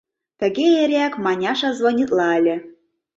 Тыге 0.39 0.65
эреак 0.81 1.13
Маняша 1.23 1.69
звонитла 1.77 2.29
ыле. 2.39 2.55